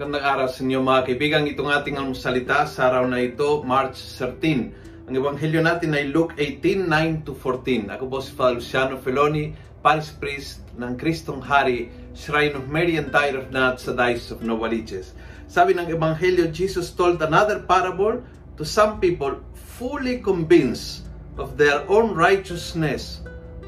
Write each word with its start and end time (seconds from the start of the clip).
Magandang 0.00 0.24
araw 0.24 0.48
sa 0.48 0.64
inyo 0.64 0.80
mga 0.80 1.02
kaibigan. 1.12 1.44
Itong 1.44 1.68
ating 1.68 2.00
salita 2.16 2.64
sa 2.64 2.88
araw 2.88 3.04
na 3.04 3.20
ito, 3.20 3.60
March 3.60 4.00
13. 4.16 4.72
Ang 5.04 5.12
ebanghelyo 5.12 5.60
natin 5.60 5.92
ay 5.92 6.08
Luke 6.08 6.32
18, 6.40 6.88
9 6.88 7.28
to 7.28 7.36
14. 7.36 7.92
Ako 7.92 8.08
po 8.08 8.24
si 8.24 8.32
Father 8.32 8.56
Luciano 8.56 8.96
Feloni, 8.96 9.52
Parish 9.84 10.16
Priest 10.16 10.64
ng 10.80 10.96
Kristong 10.96 11.44
Hari, 11.44 11.92
Shrine 12.16 12.56
of 12.56 12.72
Mary 12.72 12.96
and 12.96 13.12
Tyre 13.12 13.44
of 13.44 13.52
Nat 13.52 13.76
sa 13.76 13.92
Dice 13.92 14.32
of 14.32 14.40
Novaliches. 14.40 15.12
Sabi 15.52 15.76
ng 15.76 15.92
ebanghelyo, 15.92 16.48
Jesus 16.48 16.96
told 16.96 17.20
another 17.20 17.60
parable 17.60 18.24
to 18.56 18.64
some 18.64 19.04
people 19.04 19.36
fully 19.52 20.24
convinced 20.24 21.04
of 21.36 21.60
their 21.60 21.84
own 21.92 22.16
righteousness 22.16 23.20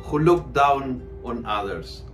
who 0.08 0.16
look 0.16 0.48
down 0.56 1.04
on 1.28 1.44
others. 1.44 2.08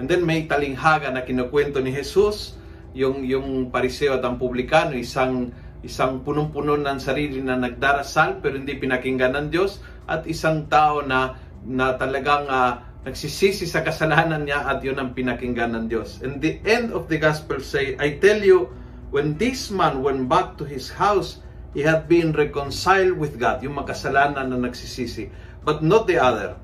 And 0.00 0.08
then 0.08 0.24
may 0.24 0.48
talinghaga 0.48 1.12
na 1.12 1.20
kinukwento 1.20 1.84
ni 1.84 1.92
Jesus 1.92 2.56
yung 2.98 3.22
yung 3.22 3.70
pariseo 3.70 4.18
at 4.18 4.26
ang 4.26 4.42
publikano 4.42 4.98
isang 4.98 5.54
isang 5.86 6.26
punong-puno 6.26 6.74
ng 6.74 6.98
sarili 6.98 7.38
na 7.38 7.54
nagdarasal 7.54 8.42
pero 8.42 8.58
hindi 8.58 8.74
pinakinggan 8.74 9.38
ng 9.38 9.46
Diyos 9.54 9.78
at 10.10 10.26
isang 10.26 10.66
tao 10.66 11.06
na 11.06 11.38
na 11.62 11.94
talagang 11.94 12.50
uh, 12.50 12.82
nagsisisi 13.06 13.64
sa 13.64 13.86
kasalanan 13.86 14.42
niya 14.42 14.66
at 14.66 14.82
yun 14.82 14.98
ang 14.98 15.14
pinakinggan 15.14 15.74
ng 15.74 15.84
Diyos. 15.86 16.18
And 16.20 16.42
the 16.42 16.58
end 16.66 16.90
of 16.90 17.06
the 17.06 17.16
gospel 17.16 17.62
say, 17.62 17.94
I 17.96 18.18
tell 18.18 18.42
you, 18.42 18.74
when 19.14 19.38
this 19.38 19.70
man 19.70 20.02
went 20.02 20.26
back 20.26 20.58
to 20.58 20.64
his 20.66 20.90
house, 20.90 21.38
he 21.72 21.86
had 21.86 22.10
been 22.10 22.34
reconciled 22.34 23.16
with 23.16 23.38
God, 23.38 23.62
yung 23.62 23.78
makasalanan 23.78 24.50
na 24.50 24.58
nagsisisi, 24.58 25.30
but 25.62 25.80
not 25.80 26.10
the 26.10 26.18
other. 26.18 26.58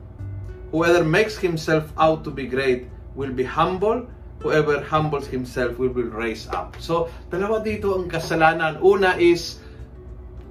Whoever 0.74 1.06
makes 1.06 1.38
himself 1.38 1.86
out 1.94 2.26
to 2.26 2.30
be 2.34 2.50
great 2.50 2.90
will 3.14 3.30
be 3.30 3.46
humble, 3.46 4.10
whoever 4.40 4.80
humbles 4.82 5.26
himself 5.28 5.78
will 5.78 5.92
be 5.92 6.04
raised 6.04 6.50
up. 6.50 6.76
So, 6.80 7.12
dalawa 7.30 7.62
dito 7.62 7.94
ang 7.94 8.10
kasalanan. 8.10 8.80
Una 8.82 9.16
is, 9.16 9.60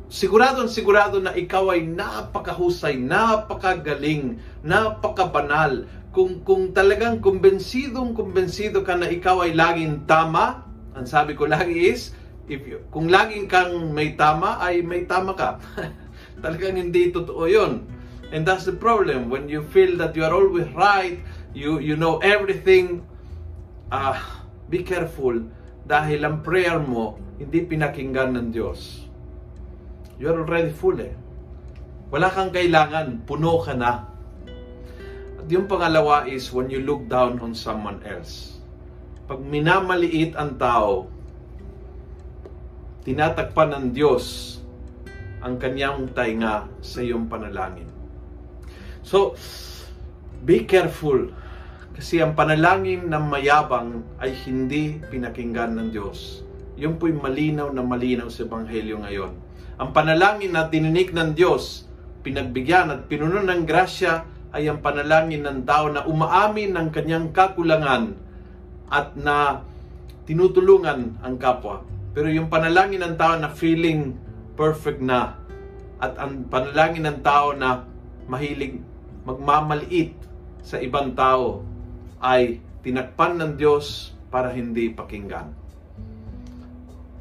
sigurado 0.10 0.66
sigurado 0.70 1.18
na 1.22 1.34
ikaw 1.34 1.74
ay 1.74 1.86
napakahusay, 1.86 2.98
napakagaling, 2.98 4.40
napakabanal. 4.62 5.90
Kung, 6.14 6.46
kung 6.46 6.70
talagang 6.72 7.22
kumbensidong 7.22 8.14
kumbensido 8.14 8.86
ka 8.86 8.94
na 8.94 9.10
ikaw 9.10 9.46
ay 9.46 9.58
laging 9.58 10.06
tama, 10.06 10.62
ang 10.94 11.10
sabi 11.10 11.34
ko 11.34 11.50
lagi 11.50 11.90
is, 11.90 12.14
if 12.46 12.62
you, 12.70 12.82
kung 12.94 13.10
laging 13.10 13.50
kang 13.50 13.94
may 13.94 14.14
tama, 14.14 14.62
ay 14.62 14.86
may 14.86 15.10
tama 15.10 15.34
ka. 15.34 15.58
talagang 16.44 16.76
hindi 16.76 17.10
totoo 17.10 17.48
yun. 17.48 17.88
And 18.36 18.44
that's 18.44 18.66
the 18.66 18.76
problem. 18.76 19.30
When 19.30 19.48
you 19.48 19.64
feel 19.72 19.96
that 20.02 20.18
you 20.18 20.26
are 20.26 20.34
always 20.34 20.68
right, 20.74 21.22
you, 21.54 21.80
you 21.80 21.96
know 21.96 22.18
everything, 22.20 23.06
uh, 23.94 24.18
be 24.74 24.82
careful 24.82 25.38
dahil 25.86 26.26
ang 26.26 26.42
prayer 26.42 26.82
mo 26.82 27.22
hindi 27.38 27.62
pinakinggan 27.62 28.34
ng 28.34 28.48
Diyos. 28.50 29.06
You 30.18 30.34
are 30.34 30.42
already 30.42 30.74
full 30.74 30.98
eh. 30.98 31.14
Wala 32.10 32.30
kang 32.30 32.54
kailangan, 32.54 33.26
puno 33.26 33.62
ka 33.62 33.74
na. 33.74 34.06
At 35.42 35.46
yung 35.50 35.66
pangalawa 35.66 36.30
is 36.30 36.50
when 36.54 36.70
you 36.70 36.82
look 36.86 37.06
down 37.10 37.42
on 37.42 37.58
someone 37.58 38.02
else. 38.06 38.62
Pag 39.26 39.42
minamaliit 39.42 40.38
ang 40.38 40.56
tao, 40.62 41.10
tinatakpan 43.04 43.74
ng 43.74 43.86
Diyos 43.92 44.58
ang 45.44 45.60
kanyang 45.60 46.14
tainga 46.16 46.70
sa 46.80 47.04
iyong 47.04 47.28
panalangin. 47.28 47.90
So, 49.04 49.36
be 50.48 50.64
careful 50.64 51.28
kasi 51.94 52.26
ang 52.26 52.34
panalangin 52.34 53.06
ng 53.06 53.26
mayabang 53.30 54.02
ay 54.18 54.34
hindi 54.50 54.98
pinakinggan 55.14 55.78
ng 55.78 55.88
Diyos. 55.94 56.42
Yun 56.74 56.98
po'y 56.98 57.14
malinaw 57.14 57.70
na 57.70 57.86
malinaw 57.86 58.34
sa 58.34 58.50
Ebanghelyo 58.50 59.06
ngayon. 59.06 59.32
Ang 59.78 59.90
panalangin 59.94 60.58
na 60.58 60.74
tininik 60.74 61.14
ng 61.14 61.38
Diyos, 61.38 61.86
pinagbigyan 62.26 62.90
at 62.90 63.06
pinuno 63.06 63.46
ng 63.46 63.62
grasya 63.70 64.26
ay 64.54 64.70
ang 64.70 64.82
panalangin 64.82 65.46
ng 65.46 65.66
tao 65.70 65.90
na 65.90 66.06
umaamin 66.06 66.74
ng 66.74 66.88
kanyang 66.90 67.30
kakulangan 67.30 68.18
at 68.90 69.14
na 69.14 69.62
tinutulungan 70.26 71.22
ang 71.22 71.36
kapwa. 71.38 71.86
Pero 72.14 72.30
yung 72.30 72.50
panalangin 72.50 73.06
ng 73.06 73.16
tao 73.18 73.38
na 73.38 73.54
feeling 73.54 74.18
perfect 74.58 75.02
na 75.02 75.38
at 76.02 76.18
ang 76.18 76.50
panalangin 76.50 77.06
ng 77.06 77.20
tao 77.22 77.54
na 77.54 77.86
mahilig 78.26 78.82
magmamaliit 79.26 80.14
sa 80.62 80.82
ibang 80.82 81.14
tao 81.14 81.73
ay 82.24 82.64
tinakpan 82.80 83.36
ng 83.36 83.52
Diyos 83.60 84.16
para 84.32 84.56
hindi 84.56 84.88
pakinggan. 84.90 85.52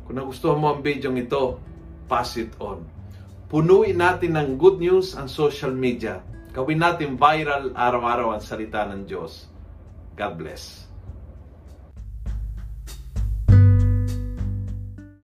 Kung 0.07 0.17
nagustuhan 0.17 0.63
mo 0.63 0.71
ang 0.71 0.81
video 0.81 1.11
ito, 1.19 1.59
pass 2.07 2.39
it 2.39 2.55
on. 2.63 2.87
Punuin 3.51 3.99
natin 3.99 4.39
ng 4.39 4.57
good 4.57 4.79
news 4.79 5.19
ang 5.19 5.27
social 5.27 5.75
media. 5.75 6.23
Gawin 6.55 6.81
natin 6.81 7.19
viral 7.19 7.75
araw-araw 7.75 8.33
ang 8.33 8.43
salita 8.45 8.87
ng 8.89 9.05
Diyos. 9.05 9.51
God 10.17 10.41
bless. 10.41 10.92